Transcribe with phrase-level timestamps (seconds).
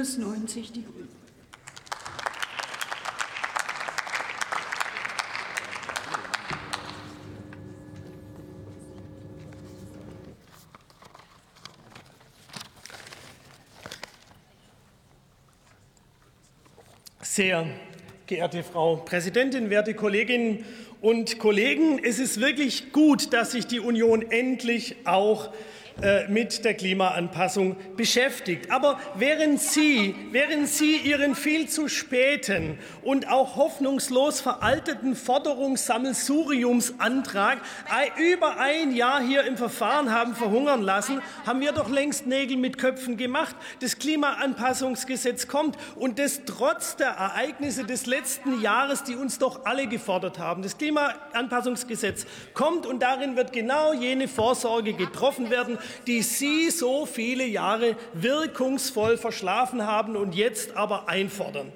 [0.00, 1.08] Bündnis 90 Die Grünen.
[17.20, 17.66] Sehr
[18.26, 20.64] geehrte Frau Präsidentin, werte Kolleginnen
[21.02, 25.52] und Kollegen, es ist wirklich gut, dass sich die Union endlich auch
[26.28, 28.70] mit der Klimaanpassung beschäftigt.
[28.70, 37.58] Aber während Sie, während Sie Ihren viel zu späten und auch hoffnungslos veralteten Forderungssammelsuriumsantrag
[38.16, 42.78] über ein Jahr hier im Verfahren haben verhungern lassen, haben wir doch längst Nägel mit
[42.78, 43.56] Köpfen gemacht.
[43.80, 49.86] Das Klimaanpassungsgesetz kommt und das trotz der Ereignisse des letzten Jahres, die uns doch alle
[49.86, 50.62] gefordert haben.
[50.62, 57.44] Das Klimaanpassungsgesetz kommt und darin wird genau jene Vorsorge getroffen werden, die Sie so viele
[57.44, 61.72] Jahre wirkungsvoll verschlafen haben und jetzt aber einfordern.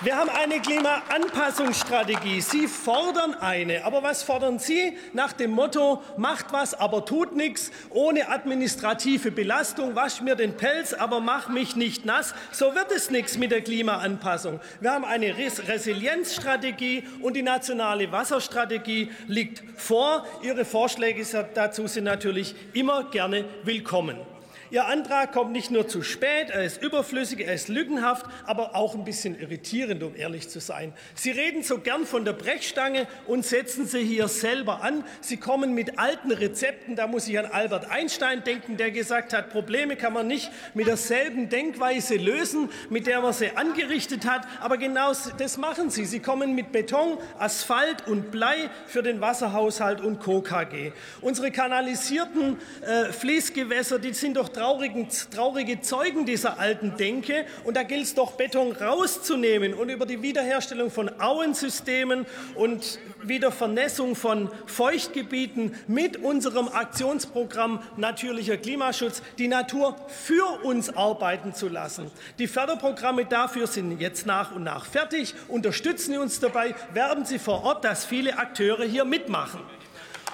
[0.00, 2.40] Wir haben eine Klimaanpassungsstrategie.
[2.40, 3.84] Sie fordern eine.
[3.84, 4.96] Aber was fordern Sie?
[5.12, 10.92] Nach dem Motto, macht was, aber tut nichts, ohne administrative Belastung, wasch mir den Pelz,
[10.92, 12.32] aber mach mich nicht nass.
[12.52, 14.60] So wird es nichts mit der Klimaanpassung.
[14.80, 20.24] Wir haben eine Resilienzstrategie und die nationale Wasserstrategie liegt vor.
[20.42, 24.37] Ihre Vorschläge dazu sind natürlich immer gerne willkommen.
[24.70, 28.94] Ihr Antrag kommt nicht nur zu spät, er ist überflüssig, er ist lückenhaft, aber auch
[28.94, 30.92] ein bisschen irritierend, um ehrlich zu sein.
[31.14, 35.04] Sie reden so gern von der Brechstange und setzen sie hier selber an.
[35.22, 39.48] Sie kommen mit alten Rezepten, da muss ich an Albert Einstein denken, der gesagt hat,
[39.48, 44.46] Probleme kann man nicht mit derselben Denkweise lösen, mit der man sie angerichtet hat.
[44.60, 46.04] Aber genau das machen sie.
[46.04, 50.92] Sie kommen mit Beton, Asphalt und Blei für den Wasserhaushalt und KKG.
[51.22, 57.46] Unsere kanalisierten äh, Fließgewässer, die sind doch traurigen, traurige Zeugen dieser alten Denke.
[57.64, 64.16] Und da gilt es doch, Beton rauszunehmen und über die Wiederherstellung von Auensystemen und Wiedervernässung
[64.16, 72.10] von Feuchtgebieten mit unserem Aktionsprogramm Natürlicher Klimaschutz die Natur für uns arbeiten zu lassen.
[72.38, 75.34] Die Förderprogramme dafür sind jetzt nach und nach fertig.
[75.46, 79.60] Unterstützen Sie uns dabei, werben Sie vor Ort, dass viele Akteure hier mitmachen.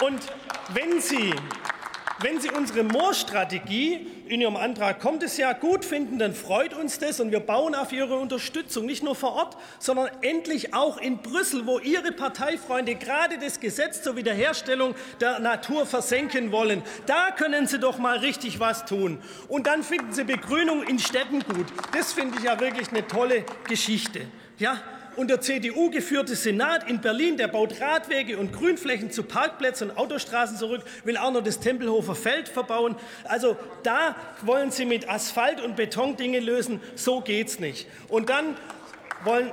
[0.00, 0.20] Und
[0.72, 1.32] wenn Sie
[2.20, 6.98] wenn Sie unsere Moorstrategie, in Ihrem Antrag kommt es ja, gut finden, dann freut uns
[6.98, 11.18] das und wir bauen auf Ihre Unterstützung, nicht nur vor Ort, sondern endlich auch in
[11.18, 16.82] Brüssel, wo Ihre Parteifreunde gerade das Gesetz zur Wiederherstellung der Natur versenken wollen.
[17.06, 19.18] Da können Sie doch mal richtig was tun.
[19.48, 21.66] Und dann finden Sie Begrünung in Städten gut.
[21.92, 24.22] Das finde ich ja wirklich eine tolle Geschichte.
[24.58, 24.80] Ja,
[25.16, 29.96] und der CDU geführte Senat in Berlin, der baut Radwege und Grünflächen zu Parkplätzen und
[29.96, 32.96] Autostraßen zurück, will auch noch das Tempelhofer Feld verbauen.
[33.24, 36.80] Also da wollen Sie mit Asphalt und Beton Dinge lösen.
[36.94, 37.86] So geht's nicht.
[38.08, 38.56] Und dann
[39.24, 39.50] wollen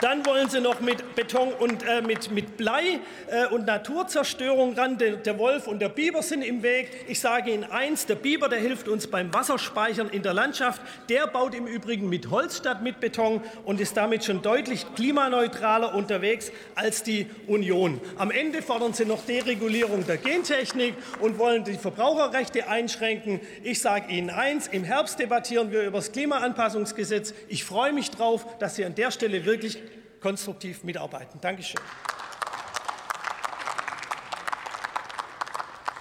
[0.00, 4.96] dann wollen Sie noch mit Beton und äh, mit, mit Blei äh, und Naturzerstörung ran.
[4.98, 7.04] Der, der, Wolf und der Biber sind im Weg.
[7.08, 10.80] Ich sage Ihnen eins, der Biber, der hilft uns beim Wasserspeichern in der Landschaft.
[11.08, 15.94] Der baut im Übrigen mit Holz statt mit Beton und ist damit schon deutlich klimaneutraler
[15.94, 18.00] unterwegs als die Union.
[18.16, 23.40] Am Ende fordern Sie noch Deregulierung der Gentechnik und wollen die Verbraucherrechte einschränken.
[23.62, 27.34] Ich sage Ihnen eins, im Herbst debattieren wir über das Klimaanpassungsgesetz.
[27.48, 29.78] Ich freue mich darauf, dass Sie an der Stelle wirklich
[30.20, 31.40] konstruktiv mitarbeiten.
[31.40, 31.80] Dankeschön.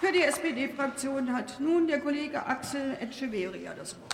[0.00, 4.11] Für die SPD-Fraktion hat nun der Kollege Axel Echeverria das Wort.